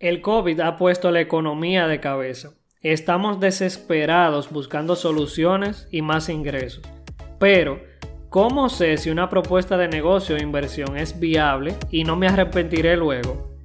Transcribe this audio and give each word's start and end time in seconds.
El 0.00 0.20
COVID 0.20 0.60
ha 0.60 0.76
puesto 0.76 1.10
la 1.10 1.20
economía 1.20 1.88
de 1.88 1.98
cabeza. 1.98 2.50
Estamos 2.82 3.40
desesperados 3.40 4.48
buscando 4.48 4.94
soluciones 4.94 5.88
y 5.90 6.02
más 6.02 6.28
ingresos. 6.28 6.84
Pero, 7.40 7.80
¿cómo 8.28 8.68
sé 8.68 8.96
si 8.96 9.10
una 9.10 9.28
propuesta 9.28 9.76
de 9.76 9.88
negocio 9.88 10.36
o 10.36 10.38
inversión 10.38 10.96
es 10.96 11.18
viable 11.18 11.74
y 11.90 12.04
no 12.04 12.14
me 12.14 12.28
arrepentiré 12.28 12.96
luego? 12.96 13.58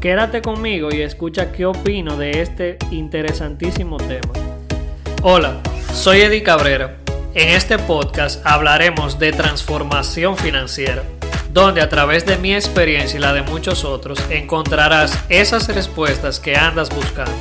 Quédate 0.00 0.40
conmigo 0.40 0.88
y 0.90 1.02
escucha 1.02 1.52
qué 1.52 1.66
opino 1.66 2.16
de 2.16 2.40
este 2.40 2.78
interesantísimo 2.90 3.98
tema. 3.98 4.32
Hola, 5.22 5.60
soy 5.92 6.22
Eddie 6.22 6.42
Cabrera. 6.42 6.96
En 7.34 7.50
este 7.50 7.78
podcast 7.78 8.40
hablaremos 8.46 9.18
de 9.18 9.32
transformación 9.32 10.38
financiera 10.38 11.02
donde 11.56 11.80
a 11.80 11.88
través 11.88 12.26
de 12.26 12.36
mi 12.36 12.54
experiencia 12.54 13.16
y 13.16 13.20
la 13.22 13.32
de 13.32 13.40
muchos 13.40 13.82
otros 13.82 14.18
encontrarás 14.28 15.18
esas 15.30 15.66
respuestas 15.68 16.38
que 16.38 16.54
andas 16.54 16.94
buscando. 16.94 17.32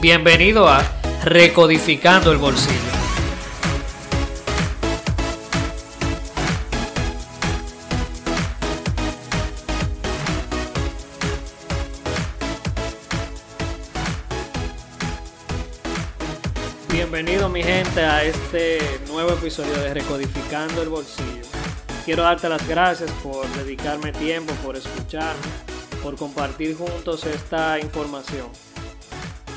Bienvenido 0.00 0.66
a 0.66 0.82
Recodificando 1.24 2.32
el 2.32 2.38
Bolsillo. 2.38 2.78
Bienvenido 16.90 17.50
mi 17.50 17.62
gente 17.62 18.00
a 18.00 18.24
este 18.24 18.78
nuevo 19.06 19.32
episodio 19.32 19.74
de 19.74 19.92
Recodificando 19.92 20.80
el 20.80 20.88
Bolsillo 20.88 21.33
quiero 22.04 22.22
darte 22.22 22.48
las 22.48 22.66
gracias 22.68 23.10
por 23.22 23.46
dedicarme 23.56 24.12
tiempo, 24.12 24.52
por 24.62 24.76
escucharme, 24.76 25.42
por 26.02 26.16
compartir 26.16 26.76
juntos 26.76 27.24
esta 27.24 27.80
información. 27.80 28.48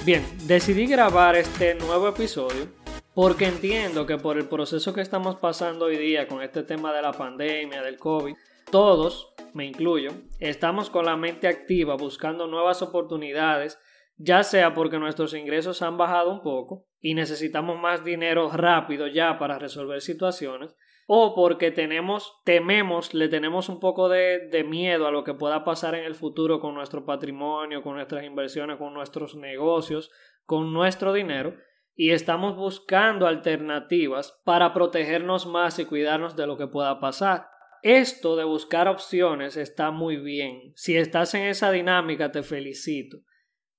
Bien, 0.06 0.26
decidí 0.46 0.88
grabar 0.88 1.36
este 1.36 1.76
nuevo 1.76 2.08
episodio 2.08 2.68
porque 3.14 3.45
entiendo 3.45 4.06
que 4.06 4.18
por 4.18 4.38
el 4.38 4.48
proceso 4.48 4.94
que 4.94 5.02
estamos 5.02 5.36
pasando 5.36 5.86
hoy 5.86 5.98
día 5.98 6.28
con 6.28 6.42
este 6.42 6.64
tema 6.64 6.94
de 6.94 7.02
la 7.02 7.12
pandemia, 7.12 7.81
del 7.81 7.98
COVID, 7.98 8.36
todos, 8.72 9.34
me 9.53 9.66
incluyo, 9.66 10.12
estamos 10.40 10.90
con 10.90 11.06
la 11.06 11.18
mente 11.18 11.48
activa 11.48 11.95
buscando 11.95 12.48
nuevas 12.48 12.81
oportunidades, 12.81 13.78
ya 14.18 14.44
sea 14.44 14.73
porque 14.73 15.00
nuestros 15.00 15.34
ingresos 15.34 15.81
han 15.81 15.98
bajado 15.98 16.31
un 16.31 16.42
poco 16.42 16.87
y 17.00 17.14
necesitamos 17.14 17.80
más 17.80 18.03
dinero 18.03 18.50
rápido 18.52 19.08
ya 19.08 19.38
para 19.38 19.59
resolver 19.59 20.02
situaciones, 20.02 20.76
o 21.08 21.34
porque 21.36 21.72
tenemos, 21.72 22.42
tememos, 22.44 23.14
le 23.14 23.30
tenemos 23.30 23.70
un 23.70 23.80
poco 23.80 24.09
de, 24.09 24.50
de, 24.50 24.64
miedo 24.64 25.08
a 25.08 25.12
lo 25.12 25.23
que 25.23 25.34
pueda 25.34 25.64
pasar 25.64 25.95
en 25.95 26.03
el 26.03 26.16
futuro 26.16 26.59
con 26.59 26.73
nuestro 26.73 27.06
patrimonio, 27.06 27.81
con 27.81 27.95
nuestras 27.95 28.25
inversiones, 28.25 28.78
con 28.78 28.94
nuestros 28.94 29.36
negocios, 29.36 30.12
con 30.45 30.73
nuestro 30.73 31.14
dinero, 31.14 31.56
y 31.95 32.12
estamos 32.12 32.56
buscando 32.56 33.25
alternativas 33.25 34.40
para 34.44 34.73
protegernos 34.73 35.48
más 35.48 35.80
y 35.80 35.86
cuidarnos 35.86 36.36
de 36.36 36.45
lo 36.45 36.58
que 36.58 36.68
pueda 36.68 37.00
pasar. 37.00 37.48
Esto 37.81 38.36
de 38.36 38.44
buscar 38.44 38.88
opciones 38.88 39.56
está 39.56 39.92
muy 39.92 40.18
bien. 40.18 40.73
Si 40.75 40.98
estás 40.98 41.34
en 41.34 41.44
esa 41.44 41.72
dinámica, 41.72 42.31
te 42.31 42.44
felicito. 42.44 43.18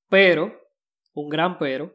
Pero, 0.08 0.52
un 1.12 1.28
gran 1.28 1.58
pero, 1.58 1.94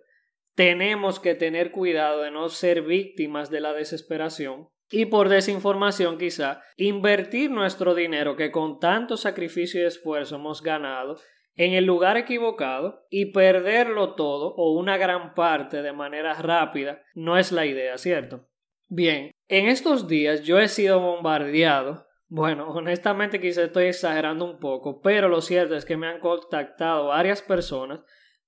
tenemos 0.55 1.19
que 1.19 1.35
tener 1.35 1.71
cuidado 1.71 2.21
de 2.21 2.31
no 2.31 2.49
ser 2.49 2.81
víctimas 2.81 3.49
de 3.49 3.61
la 3.61 3.73
desesperación 3.73 4.69
y 4.89 5.05
por 5.05 5.29
desinformación 5.29 6.17
quizá, 6.17 6.61
invertir 6.77 7.49
nuestro 7.49 7.95
dinero 7.95 8.35
que 8.35 8.51
con 8.51 8.79
tanto 8.79 9.17
sacrificio 9.17 9.81
y 9.81 9.85
esfuerzo 9.85 10.35
hemos 10.35 10.61
ganado 10.61 11.17
en 11.55 11.73
el 11.73 11.85
lugar 11.85 12.17
equivocado 12.17 13.05
y 13.09 13.31
perderlo 13.31 14.15
todo 14.15 14.53
o 14.55 14.77
una 14.77 14.97
gran 14.97 15.33
parte 15.33 15.81
de 15.81 15.93
manera 15.93 16.33
rápida 16.35 17.01
no 17.15 17.37
es 17.37 17.51
la 17.51 17.65
idea, 17.65 17.97
¿cierto? 17.97 18.47
Bien, 18.89 19.31
en 19.47 19.67
estos 19.67 20.07
días 20.07 20.43
yo 20.43 20.59
he 20.59 20.67
sido 20.67 20.99
bombardeado 20.99 22.07
bueno, 22.35 22.67
honestamente 22.69 23.39
quizá 23.39 23.65
estoy 23.65 23.85
exagerando 23.85 24.43
un 24.43 24.57
poco, 24.57 25.01
pero 25.01 25.29
lo 25.29 25.39
cierto 25.39 25.75
es 25.75 25.85
que 25.85 25.97
me 25.97 26.07
han 26.07 26.19
contactado 26.19 27.09
varias 27.09 27.43
personas 27.43 27.99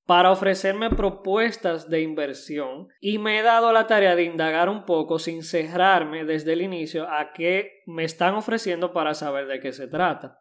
para 0.06 0.32
ofrecerme 0.32 0.90
propuestas 0.92 1.90
de 1.90 2.02
inversión 2.02 2.90
y 3.00 3.18
me 3.18 3.40
he 3.40 3.42
dado 3.42 3.74
la 3.74 3.88
tarea 3.88 4.16
de 4.16 4.24
indagar 4.24 4.70
un 4.70 4.86
poco 4.86 5.18
sin 5.18 5.44
cerrarme 5.44 6.26
desde 6.26 6.54
el 6.54 6.62
inicio 6.62 7.10
a 7.10 7.34
qué 7.34 7.82
me 7.88 8.04
están 8.04 8.36
ofreciendo 8.36 8.94
para 8.94 9.16
saber 9.16 9.48
de 9.48 9.60
qué 9.60 9.74
se 9.74 9.88
trata. 9.88 10.40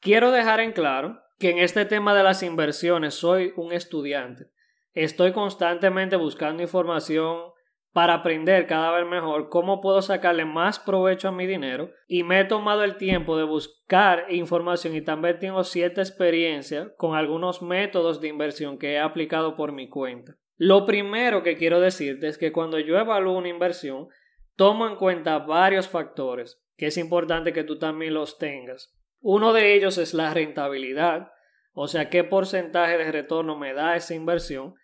Quiero 0.00 0.32
dejar 0.32 0.60
en 0.60 0.72
claro 0.72 1.20
que 1.38 1.50
en 1.50 1.58
este 1.58 1.84
tema 1.84 2.14
de 2.14 2.24
las 2.24 2.42
inversiones 2.42 3.14
soy 3.14 3.52
un 3.56 3.72
estudiante. 3.72 4.46
Estoy 4.92 5.32
constantemente 5.32 6.16
buscando 6.16 6.62
información, 6.62 7.52
para 7.94 8.14
aprender 8.14 8.66
cada 8.66 8.90
vez 8.90 9.06
mejor 9.06 9.48
cómo 9.48 9.80
puedo 9.80 10.02
sacarle 10.02 10.44
más 10.44 10.80
provecho 10.80 11.28
a 11.28 11.32
mi 11.32 11.46
dinero 11.46 11.92
y 12.08 12.24
me 12.24 12.40
he 12.40 12.44
tomado 12.44 12.82
el 12.82 12.96
tiempo 12.96 13.38
de 13.38 13.44
buscar 13.44 14.26
información 14.30 14.96
y 14.96 15.00
también 15.00 15.38
tengo 15.38 15.62
cierta 15.62 16.00
experiencia 16.00 16.92
con 16.96 17.14
algunos 17.14 17.62
métodos 17.62 18.20
de 18.20 18.26
inversión 18.26 18.78
que 18.78 18.94
he 18.94 18.98
aplicado 18.98 19.54
por 19.54 19.70
mi 19.70 19.88
cuenta. 19.88 20.36
Lo 20.56 20.86
primero 20.86 21.44
que 21.44 21.56
quiero 21.56 21.78
decirte 21.78 22.26
es 22.26 22.36
que 22.36 22.50
cuando 22.50 22.80
yo 22.80 22.98
evalúo 22.98 23.38
una 23.38 23.48
inversión, 23.48 24.08
tomo 24.56 24.88
en 24.88 24.96
cuenta 24.96 25.38
varios 25.38 25.88
factores 25.88 26.60
que 26.76 26.86
es 26.86 26.96
importante 26.96 27.52
que 27.52 27.62
tú 27.62 27.78
también 27.78 28.12
los 28.12 28.38
tengas. 28.38 28.92
Uno 29.20 29.52
de 29.52 29.72
ellos 29.72 29.98
es 29.98 30.14
la 30.14 30.34
rentabilidad, 30.34 31.30
o 31.72 31.86
sea, 31.86 32.10
qué 32.10 32.24
porcentaje 32.24 32.98
de 32.98 33.12
retorno 33.12 33.56
me 33.56 33.72
da 33.72 33.94
esa 33.94 34.16
inversión 34.16 34.74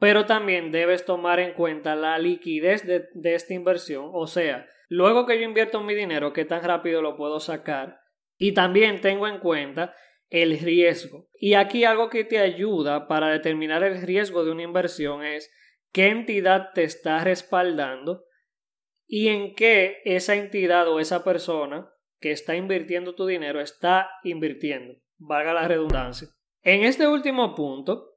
pero 0.00 0.24
también 0.24 0.72
debes 0.72 1.04
tomar 1.04 1.40
en 1.40 1.52
cuenta 1.52 1.94
la 1.94 2.18
liquidez 2.18 2.86
de, 2.86 3.34
esta 3.34 3.52
inversión, 3.52 4.08
o 4.12 4.26
sea, 4.26 4.66
luego 4.88 5.26
que 5.26 5.38
yo 5.38 5.44
invierto 5.44 5.82
mi 5.82 5.94
dinero, 5.94 6.32
qué 6.32 6.46
tan 6.46 6.64
rápido 6.64 7.02
lo 7.02 7.16
puedo 7.16 7.38
sacar. 7.38 8.00
Y 8.38 8.52
también 8.52 9.02
tengo 9.02 9.28
en 9.28 9.38
cuenta 9.38 9.94
el 10.30 10.58
riesgo. 10.58 11.28
Y 11.34 11.52
aquí 11.52 11.84
algo 11.84 12.08
que 12.08 12.24
te 12.24 12.38
ayuda 12.38 13.06
para 13.06 13.28
determinar 13.30 13.84
el 13.84 14.00
riesgo 14.00 14.42
de 14.42 14.52
una 14.52 14.62
inversión 14.62 15.22
es 15.22 15.52
qué 15.92 16.08
entidad 16.08 16.70
te 16.74 16.84
está 16.84 17.22
respaldando 17.22 18.24
y 19.06 19.28
en 19.28 19.54
qué 19.54 19.98
esa 20.06 20.34
entidad 20.34 20.88
o 20.88 20.98
esa 20.98 21.22
persona 21.22 21.90
que 22.20 22.30
está 22.30 22.56
invirtiendo 22.56 23.14
tu 23.14 23.26
dinero 23.26 23.60
está 23.60 24.08
invirtiendo. 24.24 24.94
Valga 25.18 25.52
la 25.52 25.68
redundancia. 25.68 26.28
En 26.62 26.84
este 26.84 27.06
último 27.06 27.54
punto, 27.54 28.09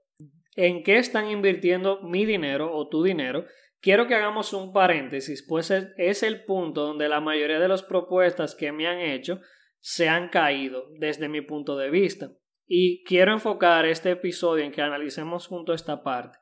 en 0.55 0.83
qué 0.83 0.97
están 0.97 1.29
invirtiendo 1.29 2.01
mi 2.01 2.25
dinero 2.25 2.73
o 2.75 2.87
tu 2.87 3.03
dinero, 3.03 3.45
quiero 3.79 4.07
que 4.07 4.15
hagamos 4.15 4.53
un 4.53 4.71
paréntesis, 4.71 5.45
pues 5.47 5.71
es 5.71 6.23
el 6.23 6.45
punto 6.45 6.83
donde 6.83 7.09
la 7.09 7.19
mayoría 7.19 7.59
de 7.59 7.67
las 7.67 7.83
propuestas 7.83 8.55
que 8.55 8.71
me 8.71 8.87
han 8.87 8.99
hecho 8.99 9.39
se 9.79 10.07
han 10.07 10.29
caído 10.29 10.87
desde 10.97 11.27
mi 11.27 11.41
punto 11.41 11.77
de 11.77 11.89
vista. 11.89 12.31
Y 12.65 13.03
quiero 13.03 13.33
enfocar 13.33 13.85
este 13.85 14.11
episodio 14.11 14.63
en 14.63 14.71
que 14.71 14.81
analicemos 14.81 15.47
junto 15.47 15.73
esta 15.73 16.03
parte. 16.03 16.37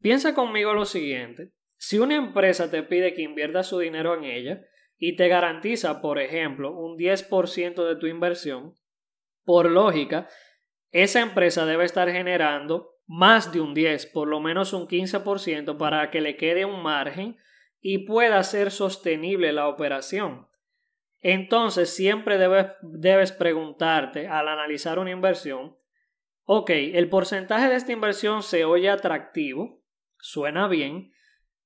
Piensa 0.00 0.34
conmigo 0.34 0.74
lo 0.74 0.84
siguiente. 0.84 1.52
Si 1.78 1.98
una 1.98 2.16
empresa 2.16 2.70
te 2.70 2.82
pide 2.82 3.14
que 3.14 3.22
inviertas 3.22 3.68
su 3.68 3.78
dinero 3.78 4.14
en 4.14 4.24
ella 4.24 4.60
y 4.98 5.16
te 5.16 5.28
garantiza, 5.28 6.00
por 6.00 6.18
ejemplo, 6.18 6.72
un 6.72 6.98
10% 6.98 7.88
de 7.88 7.96
tu 7.96 8.06
inversión, 8.06 8.74
por 9.44 9.70
lógica, 9.70 10.28
esa 10.90 11.20
empresa 11.20 11.64
debe 11.66 11.84
estar 11.84 12.10
generando 12.10 12.95
más 13.06 13.52
de 13.52 13.60
un 13.60 13.74
10, 13.74 14.06
por 14.06 14.28
lo 14.28 14.40
menos 14.40 14.72
un 14.72 14.88
15% 14.88 15.76
para 15.76 16.10
que 16.10 16.20
le 16.20 16.36
quede 16.36 16.64
un 16.64 16.82
margen 16.82 17.38
y 17.80 17.98
pueda 17.98 18.42
ser 18.42 18.70
sostenible 18.70 19.52
la 19.52 19.68
operación. 19.68 20.48
Entonces 21.20 21.94
siempre 21.94 22.38
debes, 22.38 22.66
debes 22.82 23.32
preguntarte 23.32 24.28
al 24.28 24.48
analizar 24.48 24.98
una 24.98 25.10
inversión, 25.10 25.76
ok, 26.44 26.70
el 26.70 27.08
porcentaje 27.08 27.68
de 27.68 27.76
esta 27.76 27.92
inversión 27.92 28.42
se 28.42 28.64
oye 28.64 28.90
atractivo, 28.90 29.82
suena 30.18 30.68
bien, 30.68 31.12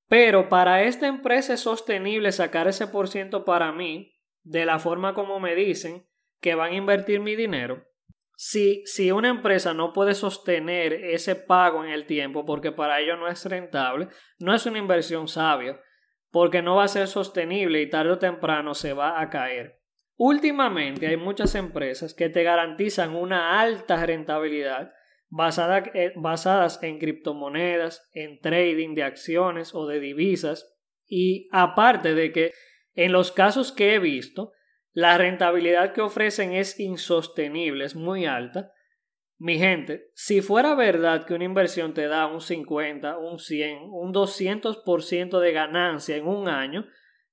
pero 0.08 0.48
para 0.48 0.82
esta 0.82 1.06
empresa 1.06 1.54
es 1.54 1.60
sostenible 1.60 2.32
sacar 2.32 2.68
ese 2.68 2.86
por 2.86 3.08
ciento 3.08 3.44
para 3.44 3.72
mí 3.72 4.16
de 4.42 4.64
la 4.64 4.78
forma 4.78 5.14
como 5.14 5.40
me 5.40 5.54
dicen 5.54 6.06
que 6.40 6.54
van 6.54 6.72
a 6.72 6.76
invertir 6.76 7.20
mi 7.20 7.36
dinero. 7.36 7.84
Si, 8.42 8.82
si 8.86 9.12
una 9.12 9.28
empresa 9.28 9.74
no 9.74 9.92
puede 9.92 10.14
sostener 10.14 10.94
ese 10.94 11.34
pago 11.36 11.84
en 11.84 11.90
el 11.90 12.06
tiempo 12.06 12.46
porque 12.46 12.72
para 12.72 12.98
ello 12.98 13.18
no 13.18 13.28
es 13.28 13.44
rentable, 13.44 14.08
no 14.38 14.54
es 14.54 14.64
una 14.64 14.78
inversión 14.78 15.28
sabia, 15.28 15.78
porque 16.30 16.62
no 16.62 16.76
va 16.76 16.84
a 16.84 16.88
ser 16.88 17.06
sostenible 17.06 17.82
y 17.82 17.90
tarde 17.90 18.12
o 18.12 18.18
temprano 18.18 18.72
se 18.72 18.94
va 18.94 19.20
a 19.20 19.28
caer. 19.28 19.82
Últimamente 20.16 21.06
hay 21.06 21.18
muchas 21.18 21.54
empresas 21.54 22.14
que 22.14 22.30
te 22.30 22.42
garantizan 22.42 23.14
una 23.14 23.60
alta 23.60 24.06
rentabilidad 24.06 24.90
basada, 25.28 25.90
eh, 25.92 26.14
basadas 26.16 26.82
en 26.82 26.98
criptomonedas, 26.98 28.08
en 28.14 28.40
trading 28.40 28.94
de 28.94 29.02
acciones 29.02 29.74
o 29.74 29.86
de 29.86 30.00
divisas 30.00 30.78
y 31.06 31.46
aparte 31.52 32.14
de 32.14 32.32
que 32.32 32.52
en 32.94 33.12
los 33.12 33.32
casos 33.32 33.70
que 33.70 33.96
he 33.96 33.98
visto 33.98 34.52
la 34.92 35.18
rentabilidad 35.18 35.92
que 35.92 36.00
ofrecen 36.00 36.52
es 36.52 36.78
insostenible, 36.80 37.84
es 37.84 37.94
muy 37.94 38.26
alta. 38.26 38.72
Mi 39.38 39.58
gente, 39.58 40.10
si 40.14 40.42
fuera 40.42 40.74
verdad 40.74 41.24
que 41.24 41.34
una 41.34 41.44
inversión 41.44 41.94
te 41.94 42.06
da 42.08 42.26
un 42.26 42.40
50, 42.40 43.16
un 43.18 43.38
100, 43.38 43.78
un 43.90 44.12
200% 44.12 45.38
de 45.38 45.52
ganancia 45.52 46.16
en 46.16 46.26
un 46.26 46.48
año, 46.48 46.86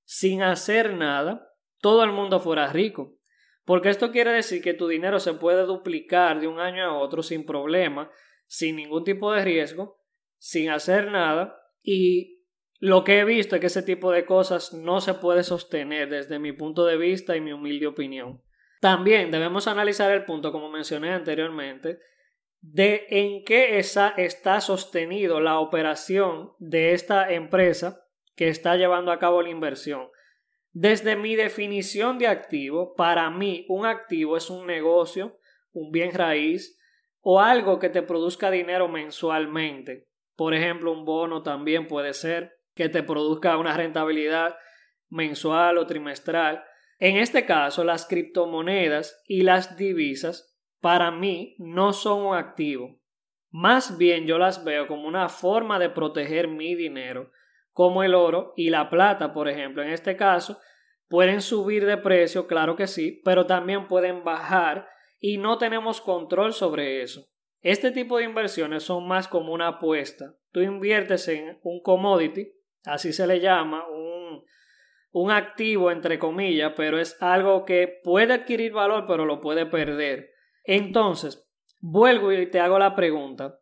sin 0.04 0.42
hacer 0.42 0.94
nada, 0.94 1.52
todo 1.80 2.04
el 2.04 2.12
mundo 2.12 2.40
fuera 2.40 2.72
rico. 2.72 3.18
Porque 3.64 3.90
esto 3.90 4.10
quiere 4.10 4.32
decir 4.32 4.62
que 4.62 4.72
tu 4.72 4.88
dinero 4.88 5.20
se 5.20 5.34
puede 5.34 5.64
duplicar 5.64 6.40
de 6.40 6.46
un 6.46 6.60
año 6.60 6.84
a 6.84 6.98
otro 6.98 7.22
sin 7.22 7.44
problema, 7.44 8.10
sin 8.46 8.76
ningún 8.76 9.04
tipo 9.04 9.30
de 9.30 9.44
riesgo, 9.44 10.00
sin 10.38 10.70
hacer 10.70 11.10
nada. 11.10 11.60
Y 11.82 12.37
lo 12.78 13.02
que 13.02 13.18
he 13.18 13.24
visto 13.24 13.56
es 13.56 13.60
que 13.60 13.66
ese 13.66 13.82
tipo 13.82 14.12
de 14.12 14.24
cosas 14.24 14.72
no 14.72 15.00
se 15.00 15.14
puede 15.14 15.42
sostener 15.42 16.08
desde 16.08 16.38
mi 16.38 16.52
punto 16.52 16.84
de 16.84 16.96
vista 16.96 17.36
y 17.36 17.40
mi 17.40 17.52
humilde 17.52 17.88
opinión. 17.88 18.42
También 18.80 19.32
debemos 19.32 19.66
analizar 19.66 20.12
el 20.12 20.24
punto, 20.24 20.52
como 20.52 20.70
mencioné 20.70 21.12
anteriormente, 21.12 21.98
de 22.60 23.06
en 23.10 23.44
qué 23.44 23.78
está 23.78 24.60
sostenido 24.60 25.40
la 25.40 25.58
operación 25.58 26.52
de 26.58 26.92
esta 26.92 27.32
empresa 27.32 28.04
que 28.36 28.48
está 28.48 28.76
llevando 28.76 29.10
a 29.10 29.18
cabo 29.18 29.42
la 29.42 29.50
inversión. 29.50 30.08
Desde 30.72 31.16
mi 31.16 31.34
definición 31.34 32.18
de 32.18 32.28
activo, 32.28 32.94
para 32.94 33.30
mí 33.30 33.66
un 33.68 33.86
activo 33.86 34.36
es 34.36 34.50
un 34.50 34.66
negocio, 34.66 35.40
un 35.72 35.90
bien 35.90 36.12
raíz 36.12 36.78
o 37.20 37.40
algo 37.40 37.80
que 37.80 37.88
te 37.88 38.02
produzca 38.02 38.52
dinero 38.52 38.86
mensualmente. 38.86 40.06
Por 40.36 40.54
ejemplo, 40.54 40.92
un 40.92 41.04
bono 41.04 41.42
también 41.42 41.88
puede 41.88 42.14
ser 42.14 42.57
que 42.78 42.88
te 42.88 43.02
produzca 43.02 43.58
una 43.58 43.76
rentabilidad 43.76 44.56
mensual 45.08 45.78
o 45.78 45.86
trimestral. 45.88 46.64
En 47.00 47.16
este 47.16 47.44
caso, 47.44 47.82
las 47.82 48.06
criptomonedas 48.06 49.20
y 49.26 49.42
las 49.42 49.76
divisas 49.76 50.56
para 50.80 51.10
mí 51.10 51.56
no 51.58 51.92
son 51.92 52.20
un 52.20 52.36
activo. 52.36 53.00
Más 53.50 53.98
bien 53.98 54.26
yo 54.26 54.38
las 54.38 54.62
veo 54.62 54.86
como 54.86 55.08
una 55.08 55.28
forma 55.28 55.80
de 55.80 55.90
proteger 55.90 56.46
mi 56.46 56.76
dinero 56.76 57.32
como 57.72 58.04
el 58.04 58.14
oro 58.14 58.54
y 58.56 58.70
la 58.70 58.90
plata, 58.90 59.32
por 59.32 59.48
ejemplo. 59.48 59.82
En 59.82 59.90
este 59.90 60.16
caso, 60.16 60.60
pueden 61.08 61.40
subir 61.40 61.84
de 61.84 61.96
precio, 61.96 62.46
claro 62.46 62.76
que 62.76 62.86
sí, 62.86 63.20
pero 63.24 63.46
también 63.46 63.88
pueden 63.88 64.22
bajar 64.22 64.88
y 65.18 65.38
no 65.38 65.58
tenemos 65.58 66.00
control 66.00 66.52
sobre 66.52 67.02
eso. 67.02 67.24
Este 67.60 67.90
tipo 67.90 68.18
de 68.18 68.24
inversiones 68.24 68.84
son 68.84 69.08
más 69.08 69.26
como 69.26 69.52
una 69.52 69.66
apuesta. 69.66 70.36
Tú 70.52 70.60
inviertes 70.60 71.26
en 71.26 71.58
un 71.62 71.82
commodity, 71.82 72.52
así 72.88 73.12
se 73.12 73.26
le 73.26 73.40
llama, 73.40 73.86
un, 73.88 74.44
un 75.12 75.30
activo 75.30 75.90
entre 75.90 76.18
comillas, 76.18 76.72
pero 76.76 76.98
es 76.98 77.20
algo 77.22 77.64
que 77.64 78.00
puede 78.02 78.34
adquirir 78.34 78.72
valor, 78.72 79.04
pero 79.06 79.24
lo 79.24 79.40
puede 79.40 79.66
perder. 79.66 80.30
Entonces, 80.64 81.48
vuelvo 81.80 82.32
y 82.32 82.50
te 82.50 82.60
hago 82.60 82.78
la 82.78 82.94
pregunta. 82.94 83.58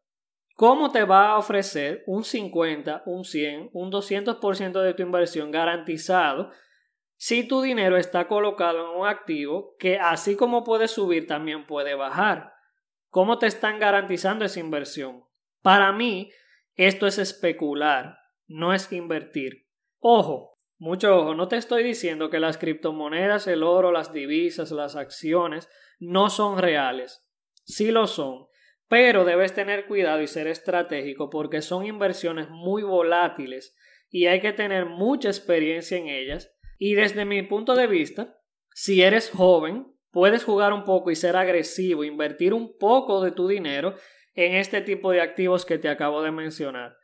¿Cómo 0.57 0.91
te 0.91 1.05
va 1.05 1.31
a 1.31 1.39
ofrecer 1.39 2.03
un 2.07 2.25
50, 2.25 3.03
un 3.05 3.25
100, 3.25 3.71
un 3.75 3.93
200% 3.93 4.81
de 4.81 4.95
tu 4.95 5.03
inversión 5.03 5.51
garantizado 5.51 6.51
si 7.19 7.47
tu 7.47 7.61
dinero 7.61 7.97
está 7.99 8.27
colocado 8.27 8.91
en 8.91 9.01
un 9.01 9.07
activo 9.07 9.75
que 9.79 9.99
así 9.99 10.35
como 10.35 10.65
puede 10.65 10.89
subir 10.89 11.27
también 11.27 11.67
puede 11.67 11.95
bajar? 11.95 12.55
¿Cómo 13.11 13.39
te 13.39 13.47
están 13.47 13.79
garantizando 13.79 14.47
esa 14.47 14.61
inversión? 14.61 15.25
Para 15.61 15.93
mí, 15.93 16.31
esto 16.75 17.07
es 17.07 17.19
especular, 17.19 18.19
no 18.47 18.73
es 18.73 18.91
invertir. 18.93 19.67
Ojo, 19.99 20.59
mucho 20.79 21.17
ojo, 21.17 21.35
no 21.35 21.49
te 21.49 21.57
estoy 21.57 21.83
diciendo 21.83 22.31
que 22.31 22.41
las 22.41 22.59
criptomonedas, 22.59 23.47
el 23.47 23.63
oro, 23.63 23.93
las 23.93 24.13
divisas, 24.13 24.71
las 24.71 24.97
acciones 24.97 25.69
no 25.99 26.31
son 26.31 26.59
reales. 26.59 27.27
Sí 27.65 27.91
lo 27.91 28.07
son 28.07 28.47
pero 28.89 29.25
debes 29.25 29.53
tener 29.53 29.87
cuidado 29.87 30.23
y 30.23 30.27
ser 30.27 30.47
estratégico 30.47 31.31
porque 31.31 31.63
son 31.63 31.87
inversiones 31.87 32.49
muy 32.51 32.83
volátiles 32.83 33.77
y 34.11 34.27
hay 34.27 34.41
que 34.41 34.53
tener 34.53 34.87
mucha 34.87 35.29
experiencia 35.29 35.99
en 35.99 36.09
ellas. 36.09 36.55
Y 36.79 36.95
desde 36.95 37.25
mi 37.25 37.43
punto 37.43 37.75
de 37.75 37.87
vista, 37.87 38.39
si 38.73 39.03
eres 39.03 39.31
joven, 39.31 39.93
puedes 40.11 40.45
jugar 40.45 40.73
un 40.73 40.85
poco 40.85 41.11
y 41.11 41.17
ser 41.17 41.37
agresivo, 41.37 42.05
invertir 42.05 42.55
un 42.55 42.77
poco 42.79 43.23
de 43.25 43.33
tu 43.33 43.49
dinero 43.49 43.97
en 44.35 44.55
este 44.55 44.83
tipo 44.83 45.11
de 45.11 45.21
activos 45.21 45.65
que 45.65 45.79
te 45.79 45.89
acabo 45.89 46.23
de 46.23 46.31
mencionar, 46.31 46.97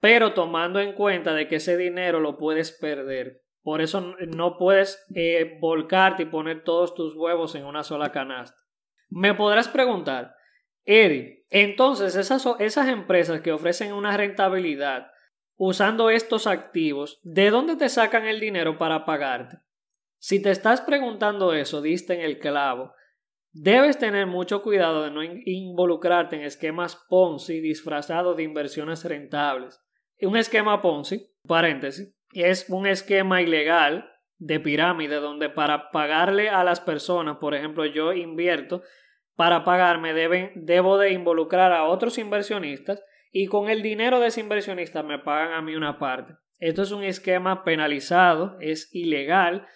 pero 0.00 0.32
tomando 0.32 0.80
en 0.80 0.92
cuenta 0.92 1.34
de 1.34 1.48
que 1.48 1.56
ese 1.56 1.76
dinero 1.76 2.20
lo 2.20 2.36
puedes 2.36 2.72
perder. 2.72 3.42
Por 3.62 3.80
eso 3.80 4.14
no 4.28 4.56
puedes 4.56 5.04
eh, 5.14 5.58
volcarte 5.60 6.22
y 6.22 6.26
poner 6.26 6.64
todos 6.64 6.94
tus 6.94 7.14
huevos 7.14 7.54
en 7.54 7.64
una 7.64 7.82
sola 7.82 8.12
canasta. 8.12 8.56
Me 9.10 9.34
podrás 9.34 9.68
preguntar, 9.68 10.34
Eddie, 10.84 11.44
entonces 11.50 12.16
esas, 12.16 12.46
esas 12.60 12.88
empresas 12.88 13.40
que 13.40 13.52
ofrecen 13.52 13.92
una 13.92 14.16
rentabilidad 14.16 15.10
usando 15.56 16.08
estos 16.08 16.46
activos, 16.46 17.20
¿de 17.22 17.50
dónde 17.50 17.76
te 17.76 17.88
sacan 17.88 18.26
el 18.26 18.38
dinero 18.38 18.78
para 18.78 19.04
pagarte? 19.04 19.58
Si 20.18 20.40
te 20.40 20.50
estás 20.50 20.80
preguntando 20.80 21.52
eso, 21.52 21.82
diste 21.82 22.14
en 22.14 22.20
el 22.20 22.38
clavo. 22.38 22.92
Debes 23.52 23.98
tener 23.98 24.26
mucho 24.26 24.62
cuidado 24.62 25.04
de 25.04 25.10
no 25.10 25.22
involucrarte 25.22 26.36
en 26.36 26.42
esquemas 26.42 26.96
Ponzi 27.08 27.60
disfrazados 27.60 28.36
de 28.36 28.44
inversiones 28.44 29.04
rentables. 29.04 29.80
Un 30.20 30.36
esquema 30.36 30.80
Ponzi, 30.80 31.30
paréntesis, 31.46 32.14
es 32.32 32.68
un 32.68 32.86
esquema 32.86 33.40
ilegal 33.42 34.10
de 34.38 34.60
pirámide 34.60 35.16
donde 35.16 35.48
para 35.48 35.90
pagarle 35.90 36.48
a 36.48 36.64
las 36.64 36.80
personas, 36.80 37.38
por 37.38 37.54
ejemplo, 37.54 37.84
yo 37.86 38.12
invierto 38.12 38.82
para 39.36 39.64
pagarme 39.64 40.14
deben, 40.14 40.50
debo 40.56 40.98
de 40.98 41.12
involucrar 41.12 41.72
a 41.72 41.84
otros 41.84 42.18
inversionistas 42.18 43.02
y 43.30 43.46
con 43.46 43.70
el 43.70 43.82
dinero 43.82 44.18
de 44.20 44.28
ese 44.28 44.40
inversionista 44.40 45.02
me 45.02 45.18
pagan 45.20 45.52
a 45.52 45.62
mí 45.62 45.76
una 45.76 45.98
parte. 45.98 46.34
Esto 46.58 46.82
es 46.82 46.90
un 46.90 47.04
esquema 47.04 47.62
penalizado, 47.62 48.56
es 48.60 48.92
ilegal 48.92 49.66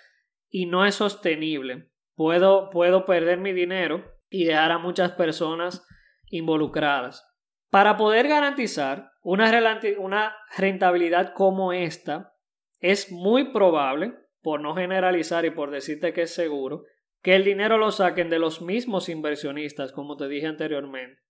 y 0.51 0.67
no 0.67 0.85
es 0.85 0.97
sostenible. 0.97 1.91
Puedo, 2.17 2.71
puedo 2.71 3.07
perder 3.07 3.39
mi 3.39 3.53
dinero 3.53 4.05
y 4.29 4.45
dejar 4.45 4.73
a 4.73 4.79
muchas 4.79 5.13
personas 5.13 5.87
involucradas. 6.27 7.32
Para 7.73 7.97
poder 7.97 8.29
garantizar 8.29 9.13
una, 9.23 10.37
rentabilidad 10.59 11.33
como 11.33 11.73
esta, 11.73 12.35
es 12.81 13.11
muy 13.11 13.51
probable, 13.51 14.13
por 14.43 14.61
no 14.61 14.75
generalizar 14.75 15.47
y 15.47 15.51
por 15.53 15.71
decirte 15.71 16.13
que 16.13 16.23
es 16.23 16.35
seguro, 16.35 16.83
que 17.23 17.35
el 17.35 17.45
dinero 17.45 17.79
lo 17.79 17.91
saquen 17.91 18.29
de 18.29 18.39
los 18.39 18.61
mismos 18.61 19.09
inversionistas, 19.09 19.91
como 19.93 20.19
te 20.19 20.29
dije 20.29 20.49
anteriormente, 20.49 21.23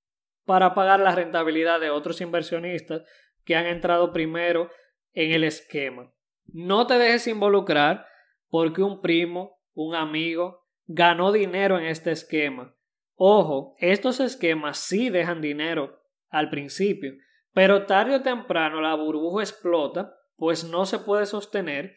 para 0.44 0.74
pagar 0.74 0.98
la 0.98 1.14
rentabilidad 1.14 1.78
de 1.78 1.90
otros 1.90 2.20
inversionistas 2.20 3.02
que 3.44 3.54
han 3.54 3.66
entrado 3.66 4.12
primero 4.12 4.68
en 5.12 5.30
el 5.30 5.44
esquema. 5.44 6.12
No 6.46 6.88
te 6.88 6.94
dejes 6.94 7.28
involucrar 7.28 8.04
porque 8.48 8.82
un 8.82 9.00
primo, 9.00 9.60
un 9.74 9.94
amigo, 9.94 10.66
ganó 10.86 11.30
dinero 11.30 11.78
en 11.78 11.86
este 11.86 12.10
esquema. 12.10 12.74
Ojo, 13.14 13.76
estos 13.78 14.18
esquemas 14.18 14.78
sí 14.78 15.08
dejan 15.08 15.40
dinero 15.40 16.01
al 16.32 16.50
principio, 16.50 17.12
pero 17.52 17.86
tarde 17.86 18.16
o 18.16 18.22
temprano 18.22 18.80
la 18.80 18.94
burbuja 18.96 19.42
explota, 19.42 20.16
pues 20.36 20.64
no 20.64 20.86
se 20.86 20.98
puede 20.98 21.26
sostener, 21.26 21.96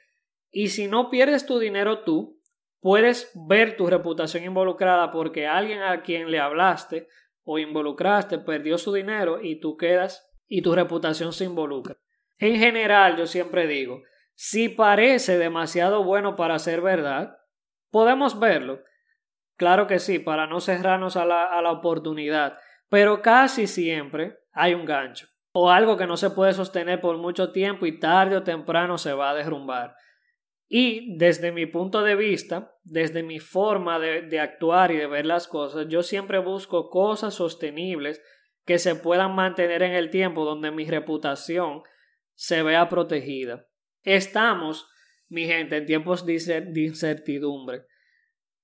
y 0.51 0.69
si 0.69 0.87
no 0.87 1.09
pierdes 1.09 1.45
tu 1.45 1.57
dinero 1.57 2.03
tú, 2.03 2.39
puedes 2.79 3.31
ver 3.47 3.75
tu 3.75 3.87
reputación 3.87 4.43
involucrada 4.43 5.11
porque 5.11 5.47
alguien 5.47 5.81
a 5.81 6.03
quien 6.03 6.29
le 6.29 6.39
hablaste 6.39 7.07
o 7.43 7.57
involucraste 7.57 8.37
perdió 8.37 8.77
su 8.77 8.93
dinero 8.93 9.41
y 9.41 9.59
tú 9.59 9.75
quedas 9.75 10.31
y 10.47 10.61
tu 10.61 10.75
reputación 10.75 11.33
se 11.33 11.45
involucra. 11.45 11.97
En 12.37 12.57
general, 12.57 13.17
yo 13.17 13.25
siempre 13.25 13.67
digo, 13.67 14.03
si 14.35 14.69
parece 14.69 15.37
demasiado 15.37 16.03
bueno 16.03 16.35
para 16.35 16.59
ser 16.59 16.81
verdad, 16.81 17.37
podemos 17.89 18.39
verlo. 18.39 18.81
Claro 19.57 19.87
que 19.87 19.99
sí, 19.99 20.19
para 20.19 20.47
no 20.47 20.59
cerrarnos 20.59 21.15
a 21.17 21.25
la, 21.25 21.45
a 21.45 21.61
la 21.61 21.71
oportunidad, 21.71 22.59
pero 22.89 23.21
casi 23.21 23.67
siempre 23.67 24.37
hay 24.51 24.73
un 24.73 24.85
gancho 24.85 25.27
o 25.57 25.71
algo 25.71 25.95
que 25.95 26.05
no 26.05 26.17
se 26.17 26.31
puede 26.31 26.51
sostener 26.51 26.99
por 26.99 27.17
mucho 27.17 27.53
tiempo 27.53 27.85
y 27.85 27.97
tarde 27.97 28.35
o 28.35 28.43
temprano 28.43 28.97
se 28.97 29.13
va 29.13 29.29
a 29.29 29.33
derrumbar. 29.33 29.95
Y 30.67 31.17
desde 31.17 31.53
mi 31.53 31.65
punto 31.65 32.03
de 32.03 32.15
vista, 32.15 32.75
desde 32.83 33.23
mi 33.23 33.39
forma 33.39 33.97
de, 33.97 34.37
actuar 34.41 34.91
y 34.91 34.97
de 34.97 35.07
ver 35.07 35.25
las 35.25 35.47
cosas, 35.47 35.87
yo 35.87 36.03
siempre 36.03 36.39
busco 36.39 36.89
cosas 36.89 37.35
sostenibles 37.35 38.21
que 38.65 38.79
se 38.79 38.95
puedan 38.95 39.33
mantener 39.33 39.81
en 39.81 39.93
el 39.93 40.09
tiempo 40.09 40.43
donde 40.43 40.71
mi 40.71 40.83
reputación 40.83 41.83
se 42.33 42.61
vea 42.61 42.89
protegida. 42.89 43.65
Estamos, 44.03 44.89
mi 45.29 45.45
gente, 45.45 45.77
en 45.77 45.85
tiempos 45.85 46.25
de 46.25 46.33
incertidumbre. 46.75 47.83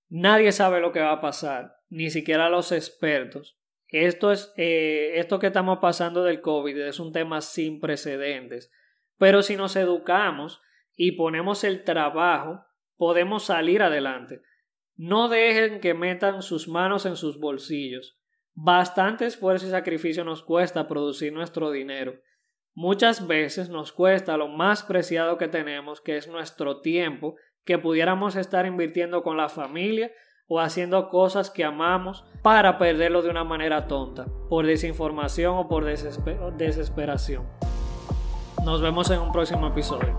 Nadie 0.10 0.51
sabe 0.51 0.82
lo 0.82 0.92
que 0.92 1.00
va 1.00 1.13
a 1.13 1.22
pasar, 1.22 1.78
ni 1.88 2.10
siquiera 2.10 2.50
los 2.50 2.74
expertos. 2.74 3.61
Esto 3.91 4.31
es 4.31 4.53
eh, 4.55 5.13
esto 5.15 5.38
que 5.39 5.48
estamos 5.48 5.79
pasando 5.79 6.24
del 6.24 6.41
COVID 6.41 6.77
es 6.79 7.00
un 7.00 7.12
tema 7.12 7.41
sin 7.41 7.79
precedentes. 7.79 8.71
Pero 9.17 9.43
si 9.43 9.57
nos 9.57 9.75
educamos 9.75 10.62
y 10.95 11.12
ponemos 11.12 11.63
el 11.63 11.83
trabajo, 11.83 12.65
podemos 12.95 13.43
salir 13.43 13.83
adelante. 13.83 14.41
No 14.95 15.27
dejen 15.27 15.81
que 15.81 15.93
metan 15.93 16.41
sus 16.41 16.67
manos 16.67 17.05
en 17.05 17.17
sus 17.17 17.39
bolsillos. 17.39 18.17
Bastante 18.53 19.25
esfuerzo 19.25 19.67
y 19.67 19.71
sacrificio 19.71 20.24
nos 20.24 20.41
cuesta 20.41 20.88
producir 20.88 21.33
nuestro 21.33 21.71
dinero. 21.71 22.19
Muchas 22.74 23.27
veces 23.27 23.69
nos 23.69 23.91
cuesta 23.91 24.38
lo 24.38 24.48
más 24.48 24.83
preciado 24.83 25.38
que 25.38 25.50
tenemos, 25.50 26.00
que 26.00 26.15
es 26.15 26.27
nuestro 26.27 26.79
tiempo, 26.79 27.36
que 27.65 27.77
pudiéramos 27.77 28.38
estar 28.38 28.65
invirtiendo 28.65 29.24
con 29.24 29.36
la 29.36 29.50
familia 29.50 30.12
o 30.53 30.60
haciendo 30.60 31.08
cosas 31.08 31.50
que 31.50 31.63
amamos 31.63 32.25
para 32.41 32.77
perderlo 32.77 33.22
de 33.22 33.29
una 33.29 33.46
manera 33.46 33.88
tonta, 33.88 34.25
por 34.50 34.65
desinformación 34.65 35.55
o 35.55 35.70
por 35.70 35.86
desesperación. 35.86 37.43
Nos 38.65 38.81
vemos 38.81 39.10
en 39.12 39.22
un 39.22 39.31
próximo 39.31 39.67
episodio. 39.67 40.13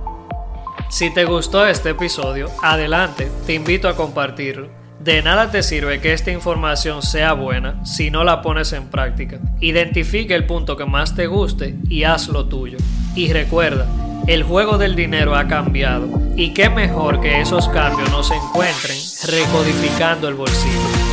Si 0.89 1.13
te 1.13 1.27
gustó 1.27 1.67
este 1.67 1.91
episodio, 1.91 2.49
adelante, 2.63 3.31
te 3.45 3.53
invito 3.53 3.89
a 3.89 3.95
compartirlo 3.95 4.71
de 5.01 5.21
nada 5.21 5.51
te 5.51 5.65
sirve 5.65 6.01
que 6.01 6.13
esta 6.13 6.31
información 6.31 7.03
sea 7.03 7.33
buena 7.33 7.85
si 7.85 8.11
no 8.13 8.23
la 8.23 8.41
pones 8.41 8.73
en 8.73 8.89
práctica. 8.89 9.41
Identifique 9.61 10.35
el 10.35 10.47
punto 10.47 10.77
que 10.77 10.87
más 10.87 11.17
te 11.17 11.27
guste 11.27 11.77
y 11.91 12.05
haz 12.05 12.29
lo 12.29 12.47
tuyo. 12.47 12.79
Y 13.17 13.33
recuerda, 13.33 13.87
el 14.29 14.45
juego 14.45 14.79
del 14.79 14.95
dinero 14.95 15.35
ha 15.35 15.49
cambiado 15.49 16.09
y 16.37 16.55
qué 16.55 16.71
mejor 16.71 17.21
que 17.21 17.41
esos 17.41 17.69
cambios 17.69 18.11
no 18.13 18.23
se 18.23 18.37
encuentren 18.37 19.12
recodificando 19.25 20.29
el 20.29 20.35
bolsillo. 20.35 21.12